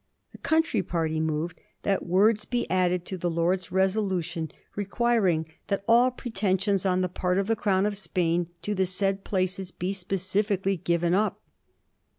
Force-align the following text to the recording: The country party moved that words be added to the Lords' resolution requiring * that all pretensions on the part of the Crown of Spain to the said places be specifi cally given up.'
The 0.31 0.39
country 0.39 0.81
party 0.81 1.19
moved 1.19 1.61
that 1.83 2.07
words 2.07 2.43
be 2.43 2.67
added 2.71 3.05
to 3.05 3.19
the 3.19 3.29
Lords' 3.29 3.71
resolution 3.71 4.49
requiring 4.75 5.45
* 5.57 5.67
that 5.67 5.83
all 5.87 6.09
pretensions 6.09 6.87
on 6.87 7.01
the 7.01 7.07
part 7.07 7.37
of 7.37 7.45
the 7.45 7.55
Crown 7.55 7.85
of 7.85 7.95
Spain 7.95 8.47
to 8.63 8.73
the 8.73 8.87
said 8.87 9.23
places 9.23 9.69
be 9.69 9.93
specifi 9.93 10.59
cally 10.63 10.77
given 10.83 11.13
up.' 11.13 11.39